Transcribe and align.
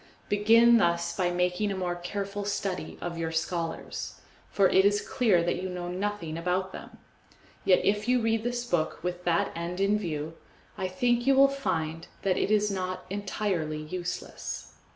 Begin 0.29 0.79
thus 0.79 1.15
by 1.15 1.29
making 1.29 1.69
a 1.71 1.77
more 1.77 1.93
careful 1.93 2.43
study 2.43 2.97
of 3.01 3.19
your 3.19 3.31
scholars, 3.31 4.15
for 4.49 4.67
it 4.67 4.83
is 4.83 4.99
clear 5.07 5.43
that 5.43 5.61
you 5.61 5.69
know 5.69 5.89
nothing 5.89 6.39
about 6.39 6.73
them; 6.73 6.97
yet 7.65 7.85
if 7.85 8.07
you 8.07 8.19
read 8.19 8.41
this 8.43 8.65
book 8.65 9.03
with 9.03 9.25
that 9.25 9.51
end 9.55 9.79
in 9.79 9.99
view, 9.99 10.33
I 10.75 10.87
think 10.87 11.27
you 11.27 11.35
will 11.35 11.47
find 11.47 12.07
that 12.23 12.35
it 12.35 12.49
is 12.49 12.71
not 12.71 13.05
entirely 13.11 13.83
useless. 13.83 14.73